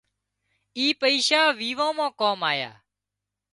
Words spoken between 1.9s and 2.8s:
مان ڪام آيا